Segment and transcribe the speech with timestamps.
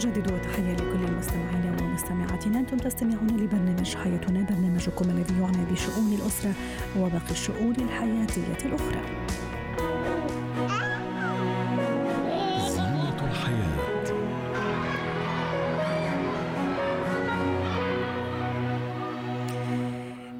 [0.00, 2.58] أجدد وتحية لكل المستمعين ومستمعاتنا.
[2.58, 6.52] أنتم تستمعون لبرنامج حياتنا برنامجكم الذي يعنى بشؤون الأسرة
[6.98, 9.02] وباقي الشؤون الحياتية الأخرى.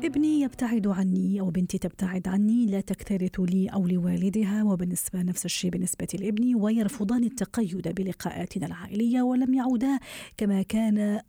[0.04, 5.70] ابني يبتعد عني أو بنتي تبتعد عني لا تكترث لي أو لوالدها وبالنسبة نفس الشيء
[5.70, 9.98] بالنسبة لابني ويرفضان التقيد بلقاءاتنا العائلية ولم يعودا
[10.36, 11.20] كما كان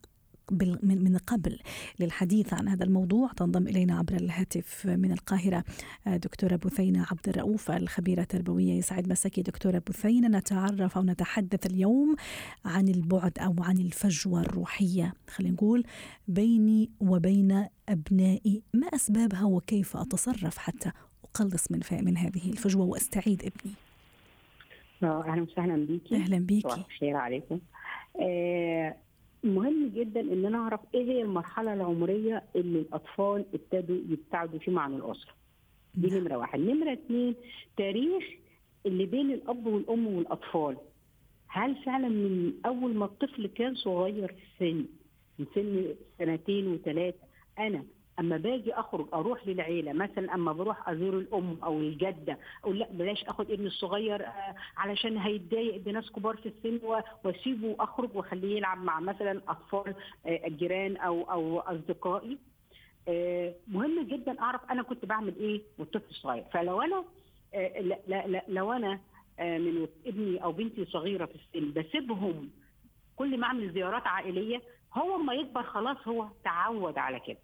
[0.83, 1.59] من قبل
[1.99, 3.31] للحديث عن هذا الموضوع.
[3.31, 5.63] تنضم إلينا عبر الهاتف من القاهرة
[6.07, 9.41] آه، دكتورة بثينة عبد الرؤوف الخبيرة التربوية يسعد مساكي.
[9.41, 12.15] دكتورة بثينة نتعرف أو نتحدث اليوم
[12.65, 15.83] عن البعد أو عن الفجوة الروحية خلينا نقول
[16.27, 18.63] بيني وبين أبنائي.
[18.73, 20.91] ما أسبابها وكيف أتصرف حتى
[21.23, 23.73] أقلص من من هذه الفجوة وأستعيد ابني؟
[25.03, 26.15] آه، أهلا وسهلا بيكي.
[26.15, 27.59] أهلا صباح بيكي الخير عليكم.
[28.21, 28.95] آه
[29.43, 34.93] مهم جدا إن أنا أعرف إيه هي المرحلة العمرية اللي الأطفال ابتدوا يبتعدوا فيها عن
[34.93, 35.33] الأسرة.
[35.95, 36.19] دي.
[36.19, 36.59] نمرة واحد.
[36.59, 37.35] نمرة اثنين
[37.77, 38.23] تاريخ
[38.85, 40.77] اللي بين الأب والأم والأطفال.
[41.47, 44.85] هل فعلا من أول ما الطفل كان صغير في السن
[45.39, 47.17] من سن سنتين وثلاثه
[47.59, 47.83] أنا
[48.19, 53.23] أما باجي أخرج أروح للعيلة مثلا أما بروح أزور الأم أو الجدة أقول لا بلاش
[53.23, 56.79] أخد ابني الصغير آه، علشان هيتضايق بناس كبار في السن
[57.23, 59.95] وأسيبه اخرج وأخليه يلعب مع مثلا أطفال
[60.25, 62.37] آه، الجيران أو أو أصدقائي.
[63.07, 67.03] آه، مهم جدا أعرف أنا كنت بعمل إيه والطفل صغير فلو أنا
[68.07, 68.99] لا لا لو أنا
[69.39, 72.49] من ابني أو بنتي صغيرة في السن بسيبهم
[73.15, 74.61] كل ما أعمل زيارات عائلية
[74.97, 77.37] هو ما يكبر خلاص هو تعود على كده.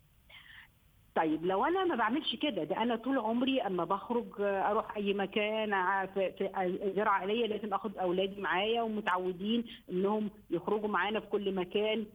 [1.18, 5.14] طيب لو أنا ما بعملش كده ده أنا طول عمري أما بخرج آه، أروح أي
[5.14, 5.70] مكان
[6.14, 12.06] في في زياره عائلية لازم آخد أولادي معايا ومتعودين إنهم يخرجوا معانا في كل مكان.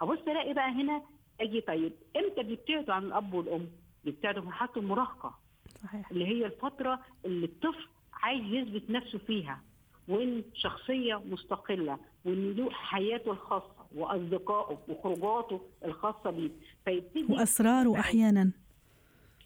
[0.00, 1.02] أبص ألاقي بقى هنا
[1.40, 3.66] أجي طيب إمتى بيبتعدوا عن الأب والأم؟
[4.04, 5.34] بيبتعدوا في مرحله المراهقة.
[5.82, 6.10] صحيح.
[6.10, 9.60] اللي هي الفترة اللي الطفل عايز يثبت نفسه فيها
[10.08, 13.77] وإن شخصية مستقلة وإن له حياته الخاصة.
[13.96, 16.50] وأصدقائه وخروجاته الخاصة بيه.
[16.84, 18.50] فيبتدي وأسراره أحيانا.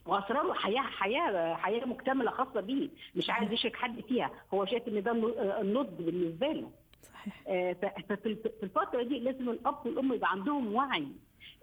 [0.06, 2.88] وأسراره حياه حياه حياة مكتملة خاصة بيه.
[3.16, 4.31] مش عايز يشرك حد فيها.
[4.54, 5.12] هو شايف إن ده
[5.60, 6.70] النضج بالنسبة له.
[7.02, 7.42] صحيح.
[7.48, 7.72] آه،
[8.08, 11.08] ففي في الفترة دي لازم الأب والأم يبقى عندهم وعي.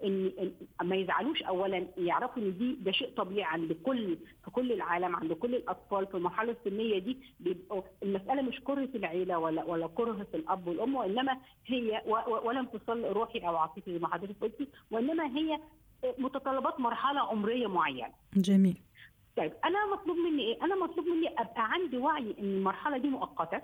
[0.04, 0.32] إن
[0.82, 5.32] ما يزعلوش اولا يعرفوا إن دي ده شيء طبيعي عند كل في كل العالم عند
[5.32, 10.66] كل الأطفال في المرحلة السنية دي بيبقوا المسألة مش كره العيلة ولا ولا كره الأب
[10.66, 12.02] والأم وإنما هي
[12.44, 15.60] ولا انفصال روحي أو عاطفي زي ما حضرتك قلتي وإنما هي
[16.18, 18.78] متطلبات مرحلة عمرية معينة جميل
[19.36, 23.62] طيب أنا مطلوب مني إيه؟ أنا مطلوب مني أبقى عندي وعي إن المرحلة دي مؤقتة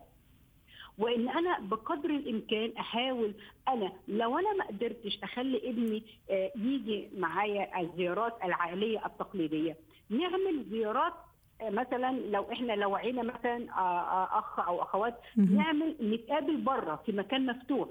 [0.98, 3.34] وإن أنا بقدر الإمكان أحاول
[3.68, 9.76] أنا لو أنا ما قدرتش أخلي ابني آه، يجي معايا الزيارات العائلية التقليدية
[10.10, 11.12] نعمل زيارات
[11.60, 15.14] آه، مثلا لو إحنا لو عيله مثلا آه، أخ أو أخوات.
[15.36, 17.88] نعمل نتقابل بره في مكان مفتوح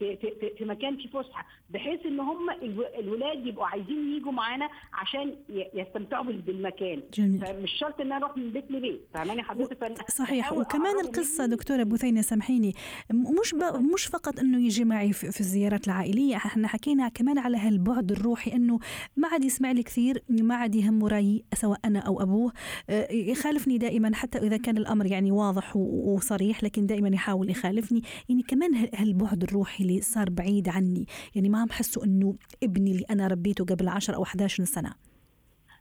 [0.00, 4.32] في, في, في- في مكان فيه فسحة بحيث إن هم الو- الولاد يبقوا عايزين يجوا
[4.32, 5.34] معانا عشان
[5.74, 7.02] يستمتعوا بال- بالمكان.
[7.14, 7.46] جميل.
[7.46, 10.52] فمش شرط إن أنا أروح من بيت لبيت فاهماني حضرتك صحيح.
[10.52, 11.46] وكمان مني.
[11.56, 12.74] دكتورة بثينة سامحيني.
[13.10, 13.62] مش ب...
[13.94, 18.52] مش فقط إنه يجي معي في, في الزيارات العائلية إحنا حكينا كمان على هالبعد الروحي
[18.52, 18.78] إنه
[19.16, 22.52] ما عاد يسمع لي كثير ما عاد يهمه رأيي سواء أنا أو أبوه.
[22.90, 28.02] آه، يخالفني دائما حتى إذا كان الأمر يعني واضح وصريح لكن دائما يحاول يخالفني.
[28.28, 31.06] يعني كمان هالبعد الروحي اللي صار بعيد عني.
[31.34, 34.94] يعني ما عم حسه إنه ابني اللي أنا ربيته قبل 10 أو 11 سنة.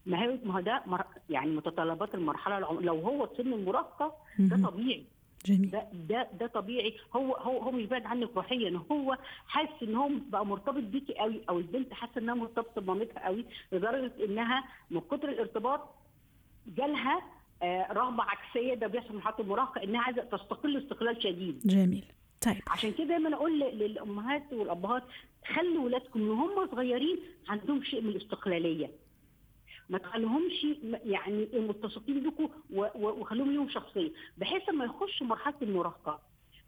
[0.06, 1.04] ما هو ما ده مر...
[1.30, 2.80] يعني متطلبات المرحلة العم...
[2.80, 4.68] لو هو سن المراهقه ده.
[4.70, 5.06] طبيعي.
[5.46, 5.70] جميل.
[5.72, 6.94] ده ده ده طبيعي.
[7.16, 8.82] هو هو هو مش بعيد عنك روحيا.
[8.92, 9.18] هو
[9.48, 14.12] حاسس إن هو بقى مرتبط بيكي قوي أو البنت حاسة إنها مرتبطة بمامتها قوي لدرجة
[14.26, 15.96] إنها من كتر الارتباط
[16.68, 17.22] جالها
[17.64, 18.74] آه رغبة عكسية.
[18.74, 21.60] ده بيحصل في مرحله المراهقة إنها عايزة تستقل استقلال شديد.
[21.66, 22.06] جميل.
[22.42, 22.62] طيب.
[22.68, 25.04] عشان كده دايما أقول للأمهات والأبهات
[25.56, 28.92] خلوا ولادكم من هم صغيرين عندهم شيء من الاستقلالية.
[29.90, 30.66] ما تخليهمش
[31.06, 32.50] يعني متسقين بيكم
[32.96, 34.12] وخليهم ليهم شخصية.
[34.38, 36.22] بحيث لما يخشوا مرحلة المراهقة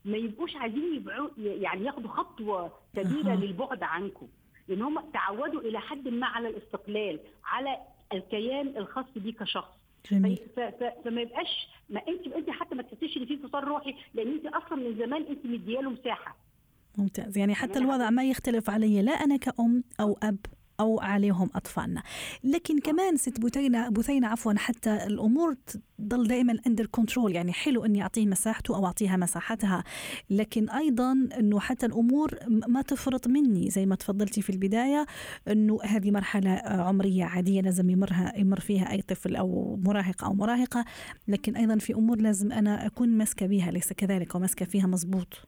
[0.05, 3.35] ما يبقوش عايزين يبعوا يعني ياخدوا خطوة كبيرة.
[3.35, 4.27] للبعد عنكم.
[4.67, 7.77] لأن هم تعودوا إلى حد ما على الاستقلال على
[8.13, 9.80] الكيان الخاص بيه كشخص.
[10.11, 10.39] جميل.
[10.55, 14.45] ف- فما يبقاش ما انت انت حتى ما تحسيش ان في انفصال روحي لأن انت
[14.45, 16.35] أصلا من زمان انت مدياله مساحة.
[16.97, 17.37] ممتاز.
[17.37, 20.37] يعني حتى أنا الوضع ما يختلف علي لا أنا كأم أو أب.
[20.81, 22.03] أو عليهم أطفالنا.
[22.43, 25.55] لكن كمان ست بثينة بثينة عفوا حتى الأمور
[25.99, 29.83] تضل دائما under control يعني حلو إني أعطيه مساحته أو أعطيها مساحتها
[30.29, 33.69] لكن أيضا إنه حتى الأمور ما تفرط مني.
[33.69, 35.05] زي ما تفضلتي في البداية
[35.47, 40.85] إنه هذه مرحلة عمرية عادية لازم يمرها يمر فيها أي طفل أو مراهق أو مراهقة.
[41.27, 45.47] لكن أيضا في أمور لازم أنا أكون ماسكة بها ليس كذلك وماسكة فيها مظبوط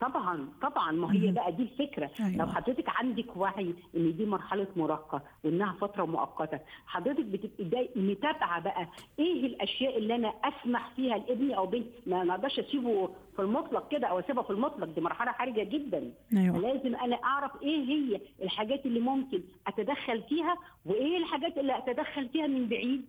[0.00, 0.92] طبعا طبعا.
[0.92, 2.10] ما هي بقى دي الفكرة.
[2.20, 2.36] أيوة.
[2.36, 8.88] لو حضرتك عندك وعي إن دي مرحلة مراهقة وإنها فترة مؤقتة حضرتك بتبقي متابعة بقى
[9.18, 14.06] إيه الأشياء اللي أنا أسمح فيها لابني أو بنتي؟ ما أقدرش أسيبه في المطلق كده
[14.06, 14.86] أو أسيبها في المطلق.
[14.94, 16.12] دي مرحلة حرجة جدا.
[16.36, 16.58] أيوة.
[16.58, 20.56] لازم أنا أعرف إيه هي الحاجات اللي ممكن أتدخل فيها
[20.86, 23.04] وإيه الحاجات اللي أتدخل فيها من بعيد.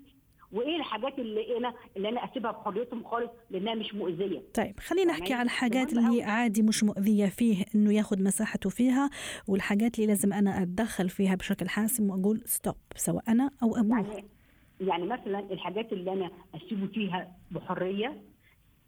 [0.51, 4.41] وإيه الحاجات اللي أنا اللي أنا أسيبها بحريتهم خالص لأنها مش مؤذية.
[4.53, 9.09] طيب خلينا نحكي عن الحاجات اللي عادي مش مؤذية فيه إنه ياخذ مساحته فيها
[9.47, 14.25] والحاجات اللي لازم أنا أتدخل فيها بشكل حاسم وأقول ستوب سواء أنا أو ابوه يعني
[14.81, 18.21] يعني مثلا الحاجات اللي أنا أسيبه فيها بحرية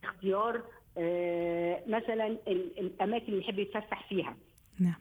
[0.04, 0.64] اختيار
[0.98, 2.28] آه مثلا
[2.78, 4.38] الأماكن اللي يحب يتفسح فيها.
[4.80, 4.96] نعم.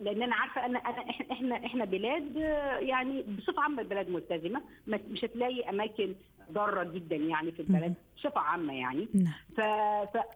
[0.00, 4.62] لأن أنا عارفة أن أنا إحنا إحنا بلاد آه، يعني بصفة عامة بلاد ملتزمة.
[4.86, 6.14] مش هتلاقي أماكن
[6.52, 7.94] ضارة جدا يعني في البلد.
[8.16, 9.08] بصفة عامة يعني.
[9.14, 9.34] نعم.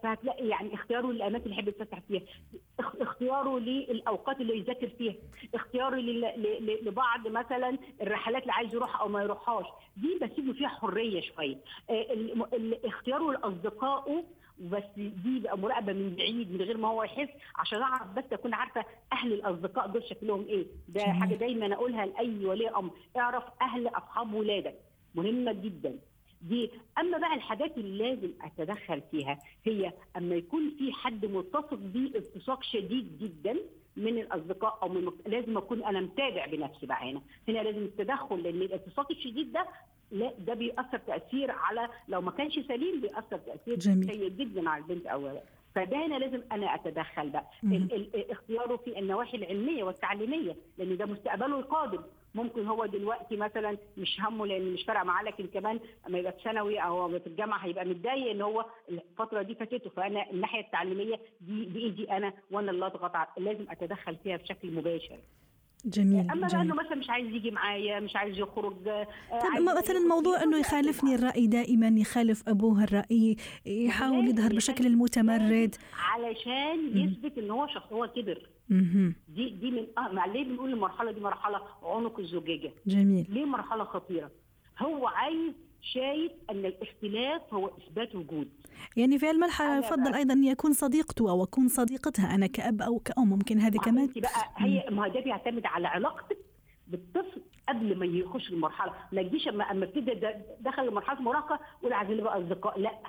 [0.01, 2.21] فهتلاقي يعني اختياره للأماكن اللي يحب يتفسح فيها.
[2.79, 5.13] اختياره للأوقات اللي يذاكر فيها.
[5.55, 5.95] اختياره
[6.81, 9.65] لبعض مثلا الرحلات اللي عايز يروحها أو ما يروحهاش.
[9.97, 11.57] دي بسيبه فيها حرية شوية.
[11.89, 12.05] آه،
[12.85, 14.23] اختياره لأصدقائه
[14.61, 18.53] بس دي بقى مراقبة من بعيد من غير ما هو يحس عشان أعرف بس أكون
[18.53, 20.65] عارفة أهل الأصدقاء دول شكلهم إيه.
[20.87, 21.21] ده جميل.
[21.21, 22.91] حاجة دايما أقولها لأي ولي أمر.
[23.17, 24.75] اعرف أهل أصحاب ولادك.
[25.15, 25.99] مهمة جدا.
[26.41, 32.15] دي أما بقى الحاجات اللي لازم أتدخل فيها هي أما يكون في حد متصف بيه
[32.15, 33.57] التصاق شديد جدا
[33.97, 37.21] من الأصدقاء أو من لازم أكون أنا متابع بنفسي بقى هنا.
[37.47, 39.67] هنا لازم التدخل لأن الالتصاق الشديد ده
[40.11, 45.07] لا ده بيأثر تأثير على لو ما كانش سليم بيأثر تأثير سيء جدا على البنت
[45.07, 45.39] أو
[45.75, 47.45] فده هنا لازم أنا أتدخل بقى.
[48.31, 52.01] اختياره في النواحي العلمية والتعليمية لأن ده مستقبله القادم.
[52.35, 56.43] ممكن هو دلوقتي مثلا مش همه لأن مش فارقة معاه لكن كمان اما يبقى في
[56.43, 59.89] ثانوي أو في الجامعة هيبقى متضايق إن هو الفترة دي فاتته.
[59.89, 65.19] فأنا الناحية التعليمية دي بايدي أنا وأنا اللي أضغط لازم أتدخل فيها بشكل مباشر.
[65.85, 66.65] جميل أما جميل.
[66.65, 71.15] إنه مثلا مش عايز يجي معايا مش عايز يخرج آه، طيب مثلا موضوع إنه يخالفني
[71.15, 73.35] الرأي دائما يخالف أبوه الرأي
[73.65, 75.75] يحاول يظهر بشكل المتمرد.
[76.13, 78.41] علشان يثبت إن هو شخص هو كبر.
[78.69, 83.27] دي دي من آه ليه بنقول المرحلة دي مرحلة عنق الزجاجة؟ جميل.
[83.29, 84.31] ليه مرحلة خطيرة؟
[84.79, 88.49] هو عايز شايف أن الاختلاف هو إثبات وجود.
[88.97, 93.29] يعني في المرحله يفضل أيضا ان يكون صديقته أو أكون صديقتها أنا كأب أو كأم
[93.29, 96.37] ممكن هذه كمان بقى هي ما ده بيعتمد على علاقتك
[96.87, 98.93] بالطفل قبل ما يخش المرحلة.
[99.11, 99.87] ما تجيش أما أما
[100.59, 102.79] دخل مرحلة المراهقة ولا عايزين نبقى أصدقاء.
[102.79, 102.99] لأ.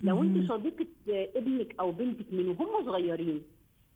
[0.00, 3.42] لو أنت صديقة ابنك أو بنتك من وهم صغيرين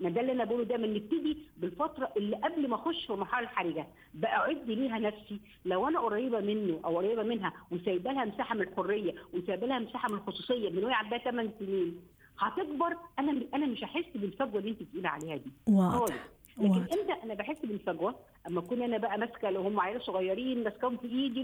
[0.00, 3.87] ما ده اللي أنا بقوله دايما نبتدي بالفترة اللي قبل ما أخش في المرحلة الحرجة.
[4.14, 5.40] بعد ليها نفسي.
[5.64, 10.08] لو أنا قريبة منه أو قريبة منها وسايبة لها مساحة من الحرية وسايبة لها مساحة
[10.08, 12.00] من الخصوصية من وهي عندها 8 سنين
[12.38, 12.96] هتكبر.
[13.19, 15.50] أنا أنا مش هحس بالفجوة اللي أنت بتقولي عليها دي.
[15.69, 16.28] واضح
[16.58, 18.14] لكن إمتى أنا بحس بالفجوة؟
[18.49, 21.42] أما أكون أنا بقى ماسكة لو هم عيال صغيرين ماسكاهم في إيدي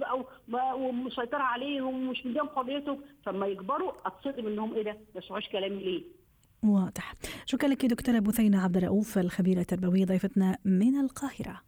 [0.48, 3.00] بقى ومسيطرة عليهم ومش مديهم حريتهم.
[3.22, 6.03] فلما يكبروا أتصدم إنهم إيه ده؟ ما يسمعوش كلامي ليه؟
[6.62, 7.14] واضح.
[7.46, 11.60] شكرا لك دكتورة بثينة عبد الرؤوف الخبيرة التربوية ضيفتنا من القاهرة.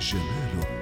[0.00, 0.81] جمالك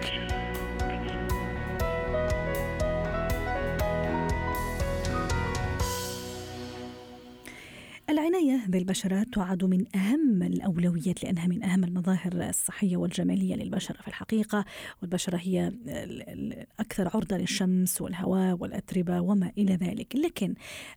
[8.11, 14.65] العناية بالبشرة تعد من أهم الأولويات لأنها من أهم المظاهر الصحية والجمالية للبشرة في الحقيقة
[15.03, 20.17] والبشرة هي الأكثر عرضة للشمس والهواء والأتربة وما إلى ذلك.
[20.17, 20.55] لكن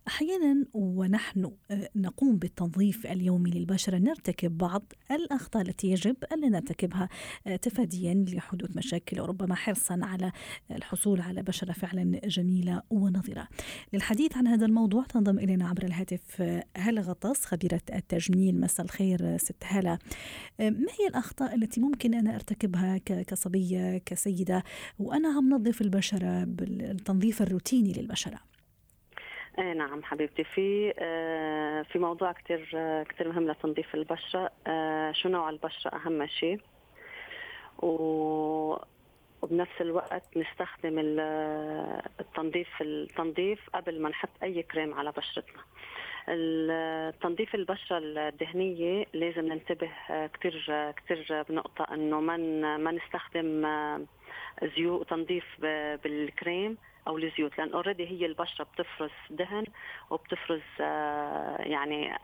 [0.08, 1.50] أحيانا ونحن
[1.96, 7.08] نقوم بالتنظيف اليومي للبشرة نرتكب بعض الأخطاء التي يجب ألا نرتكبها
[7.62, 10.32] تفاديا لحدوث مشاكل وربما حرصا على
[10.70, 13.48] الحصول على بشرة فعلا جميلة ونظرة
[13.92, 16.42] للحديث عن هذا الموضوع تنضم إلينا عبر الهاتف
[16.76, 18.60] هلا غطاس خبيرة التجميل.
[18.60, 19.98] مساء الخير ست هالة
[20.58, 24.64] ما هي الأخطاء التي ممكن أنا أرتكبها كصبية كسيدة؟
[24.98, 28.38] وأنا عم نظف البشرة بالتنظيف الروتيني للبشرة.
[29.58, 30.44] إيه نعم حبيبتي.
[30.44, 34.50] في آه في موضوع كثير آه كثير مهم لتنظيف البشرة.
[34.66, 36.60] آه شو نوع البشرة؟ أهم شيء.
[37.82, 38.76] و
[39.44, 40.94] وبنفس الوقت نستخدم
[42.20, 45.62] التنظيف التنظيف قبل ما نحط أي كريم على بشرتنا.
[47.10, 52.36] تنظيف البشرة الدهنيه لازم ننتبه كثير كثير بنقطة إنه ما
[52.76, 53.66] ما نستخدم
[54.76, 55.44] زيوت تنظيف
[56.04, 56.76] بالكريم
[57.08, 59.64] أو الزيوت لأن اوريدي هي البشرة بتفرز دهن
[60.10, 60.62] وبتفرز
[61.58, 62.18] يعني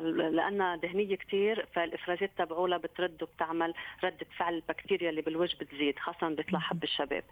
[0.00, 3.74] لأنها دهنية كثير فالإفرازات تبعولها بترد وبتعمل
[4.04, 7.24] ردة فعل البكتيريا اللي بالوجه بتزيد خاصة بيطلع حب الشباب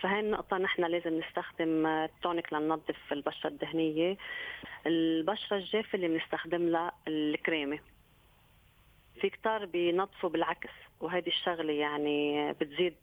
[0.00, 4.16] فهي النقطة نحن لازم نستخدم تونيك لننظف البشرة الدهنية.
[4.86, 7.78] البشرة الجافة اللي بنستخدم لها الكريمة.
[9.20, 10.70] في كتار بينظفوا بالعكس.
[11.02, 12.94] وهذه الشغلة يعني بتزيد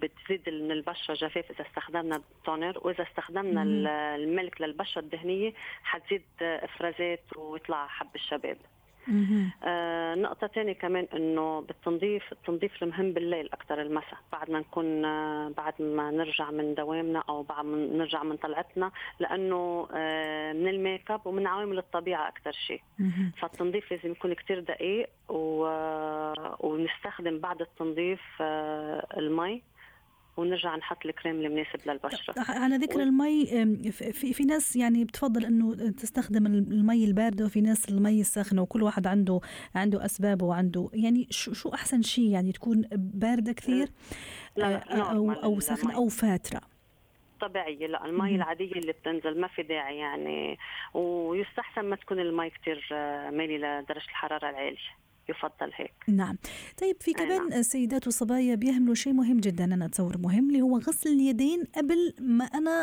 [0.00, 3.62] بتزيد من البشرة جفاف إذا استخدمنا تونر وإذا استخدمنا
[4.16, 8.56] الملك للبشرة الدهنية حتزيد إفرازات ويطلع حب الشباب.
[9.64, 14.18] آه نقطة ثانية كمان إنه بالتنظيف التنظيف المهم بالليل أكثر المساء.
[14.32, 18.90] بعد ما نكون آه بعد ما نرجع من دوامنا أو بعد ما نرجع من طلعتنا
[19.20, 22.80] لأنه آه من الميك أب ومن عوامل الطبيعة أكثر شيء.
[23.40, 25.66] فالتنظيف لازم يكون كثير دقيق و...
[25.66, 29.62] آه، ونستخدم بعد التنظيف آه، المي.
[30.38, 32.34] ونرجع نحط الكريم المناسب للبشرة.
[32.48, 33.02] على ذكر و...
[33.02, 33.46] المي
[33.92, 39.06] في في ناس يعني بتفضل إنه تستخدم المي الباردة وفي ناس المي الساخنة وكل واحد
[39.06, 39.40] عنده
[39.74, 43.88] عنده أسبابه وعنده يعني شو شو أحسن شيء يعني تكون باردة كثير؟
[44.56, 46.60] لا لا آه، أو أو ساخنة أو فاترة.
[47.40, 50.58] طبيعيه لا المي العادية اللي بتنزل ما في داعي يعني
[50.94, 54.78] ويستحسن ما تكون المي كثير آه، مالي لدرجة الحرارة العالية.
[55.28, 55.94] يفضل هيك.
[56.08, 56.36] نعم.
[56.80, 57.62] طيب في كمان نعم.
[57.62, 59.64] سيدات وصبايا بيهملوا شيء مهم جدا.
[59.64, 62.82] أنا أتصور مهم اللي هو غسل اليدين قبل ما أنا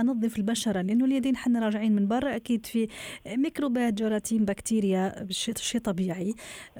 [0.00, 2.88] أنظف البشرة لأنه اليدين حنا راجعين من برا أكيد في
[3.26, 6.34] ميكروبات جراثيم بكتيريا شيء طبيعي.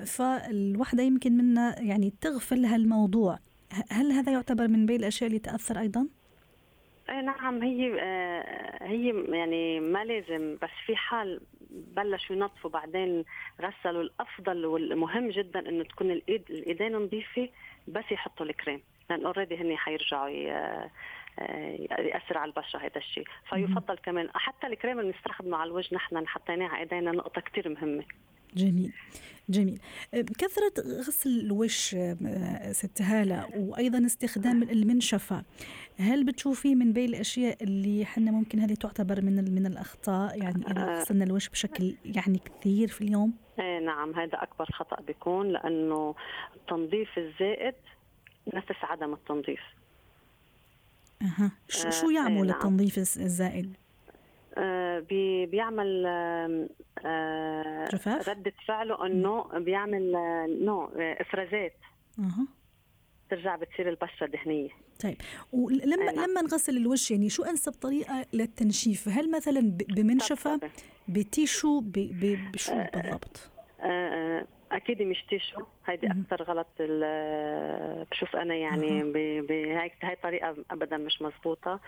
[0.06, 3.38] فالوحدة يمكن منا يعني تغفل هالموضوع.
[3.90, 6.08] هل هذا يعتبر من بين الأشياء اللي تأثر أيضا؟
[7.08, 11.40] نعم هي آه، هي يعني ما لازم بس في حال
[11.76, 13.24] بلشوا ينظفوا بعدين
[13.60, 17.48] غسلوا الأفضل والمهم جدا إنه تكون الايد الإيدين نظيفة
[17.88, 20.90] بس يحطوا الكريم لأن already هن حيرجعوا آه،
[21.98, 23.24] يأثر على البشرة هذا الشيء.
[23.48, 28.04] فيفضل كمان حتى الكريم اللي بنستخدمه على الوجه نحن حطيناه على إيدينا نقطة كثير مهمة.
[28.56, 28.92] جميل
[29.48, 29.80] جميل
[30.12, 31.96] كثرة غسل الوش
[32.70, 35.42] ست هالة وأيضا استخدام المنشفة
[35.98, 40.82] هل بتشوفي من بين الأشياء اللي حنا ممكن هذه تعتبر من من الأخطاء يعني إذا
[40.82, 41.00] آه.
[41.00, 46.14] غسلنا الوش بشكل يعني كثير في اليوم؟ إيه نعم هذا أكبر خطأ بيكون لأنه
[46.56, 47.74] التنظيف الزائد
[48.54, 49.60] نفس عدم التنظيف
[51.22, 52.50] أها شو يعمل إيه، نعم.
[52.50, 53.76] التنظيف الزائد؟
[54.58, 54.98] آه،
[55.50, 56.02] بيعمل
[57.92, 60.12] جفاف؟ ردة فعله إنه بيعمل
[60.64, 61.76] نو إفرازات.
[62.18, 62.46] أها.
[63.30, 64.68] ترجع بتصير البشرة دهنيه
[65.02, 65.16] طيب.
[65.52, 66.30] ولما نعم.
[66.30, 70.60] لما نغسل الوجه يعني شو أنسب طريقة للتنشيف؟ هل مثلا بمنشفة؟
[71.08, 75.62] ب tissue؟ بشو آه، بالضبط؟ آه أكيد مش تيشو.
[75.86, 76.66] هيدي أكثر غلط
[78.10, 81.80] بشوف أنا يعني بهيك هاي طريقة ابدا مش مزبوطه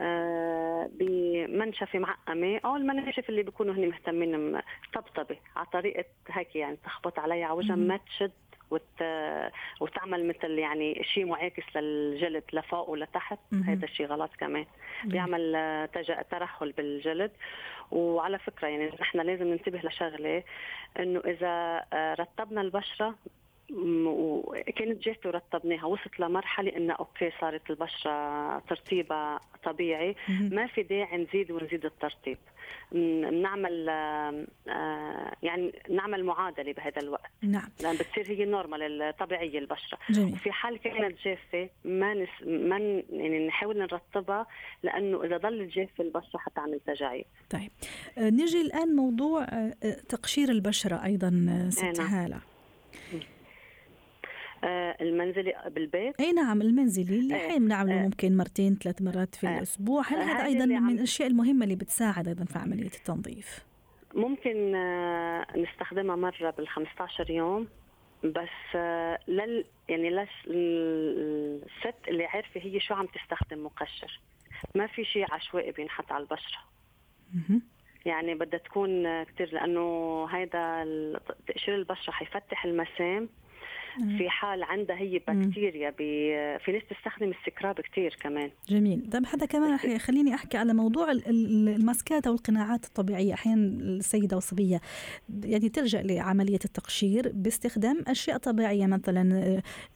[0.00, 2.60] آه بمنشفه معقمة.
[2.64, 4.60] أو المناشف اللي بيكونوا هن مهتمين
[4.94, 5.36] طبطبة.
[5.56, 8.32] على طريقة هيك يعني تخبط عليها على وجهها ما تشد.
[9.80, 13.38] وتعمل مثل يعني شيء معاكس للجلد لفوق ولتحت.
[13.66, 14.66] هذا الشيء غلط كمان.
[15.04, 15.52] بيعمل
[15.94, 16.12] تج...
[16.30, 17.30] ترهل بالجلد.
[17.90, 20.42] وعلى فكرة يعني نحن لازم ننتبه لشغلة
[20.98, 21.84] إنه إذا
[22.20, 23.14] رطبنا البشرة
[23.72, 30.16] وكانت جافه ورطبناها وصلت لمرحلة انه okay صارت البشرة ترطيبها طبيعي.
[30.28, 32.38] ما في داعي نزيد ونزيد الترطيب.
[32.92, 34.46] بنعمل آه،
[35.42, 37.30] يعني نعمل معادلة بهذا الوقت.
[37.42, 37.68] نعم.
[37.82, 39.98] لأن بتصير هي normal الطبيعية البشرة.
[40.10, 40.32] جميل.
[40.32, 42.78] وفي حال كانت جافة ما نس ما
[43.10, 44.46] يعني نحاول نرطبها
[44.82, 47.24] لأنه إذا ضلت جافة البشرة حتعمل تجاعيد.
[47.50, 47.70] طيب.
[48.18, 49.74] آه، نجي الآن موضوع آه،
[50.08, 52.06] تقشير البشرة أيضا ست نعم.
[52.06, 52.53] هاله آه،
[55.00, 56.20] المنزلي بالبيت.
[56.20, 58.02] أي نعم المنزلي اللي آه، بنعمله آه.
[58.02, 60.02] ممكن مرتين ثلاث مرات في الأسبوع.
[60.06, 63.64] هل هذا أيضا من الأشياء المهمة اللي بتساعد أيضا في عملية التنظيف؟
[64.14, 64.72] ممكن
[65.56, 67.68] نستخدمها مرة بال 15 يوم
[68.24, 68.76] بس
[69.28, 70.10] لل يعني
[70.46, 74.20] للست اللي عارفه هي شو عم تستخدم مقشر.
[74.74, 76.58] ما في شيء عشوائي بينحط على البشرة.
[78.06, 80.84] يعني بدها تكون كثير لأنه هيدا
[81.46, 83.28] تقشير البشرة حيفتح المسام
[84.18, 85.90] في حال عندها هي بكتيريا
[86.58, 88.50] في ناس تستخدم السكراب كثير كمان.
[88.68, 89.10] جميل.
[89.12, 93.34] طيب هذا كمان خليني أحكي على موضوع الماسكات أو القناعات الطبيعية.
[93.34, 94.80] أحيانا السيدة والصبية
[95.44, 99.34] يعني تلجأ لعملية التقشير باستخدام أشياء طبيعية مثلا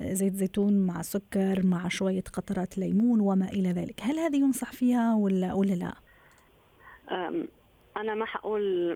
[0.01, 4.01] آه، زيت زيتون مع سكر مع شوية قطرات ليمون وما إلى ذلك.
[4.03, 5.95] هل هذه ينصح فيها ولا ولا لا؟
[7.99, 8.93] أنا ما حقول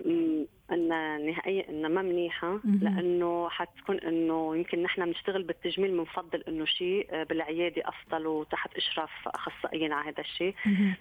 [0.71, 0.87] إن
[1.25, 7.23] نهائيا انها ما منيحة لأنه حتكون إنه يمكن نحن بنشتغل بالتجميل بنفضل إنه شيء آه،
[7.23, 10.55] بالعيادة أفضل وتحت إشراف أخصائيين على هذا الشيء.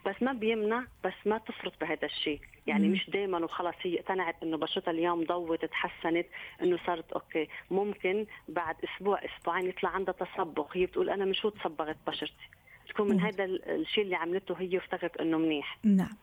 [0.07, 2.41] بس ما بيمنع بس ما تفرط بهذا الشيء.
[2.67, 6.27] يعني مش دائما وخلص هي اقتنعت إنه بشرتها اليوم ضوت تحسنت
[6.63, 7.49] إنه صارت أوكي.
[7.71, 12.49] ممكن بعد أسبوع أسبوعين يطلع عندها تصبغ هي بتقول أنا مش هو تصبغت بشرتي.
[12.95, 15.79] تكون من هذا الشيء اللي عملته هي وافتكرت إنه منيح.
[15.85, 16.17] نعم.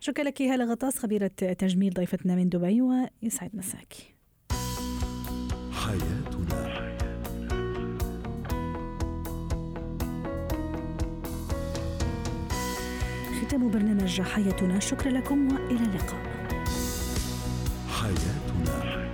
[0.00, 0.42] شكرا لك.
[0.42, 1.26] هلا غطاس خبيرة
[1.58, 3.94] تجميل ضيفتنا من دبي ويسعد مساك
[5.72, 6.86] حياتنا.
[13.40, 14.78] ختام برنامج حياتنا.
[14.80, 16.36] شكرا لكم وإلى اللقاء.
[17.88, 19.05] حياتنا.